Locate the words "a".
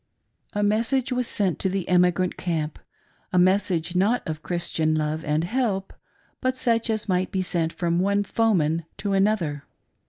0.53-0.63, 3.31-3.37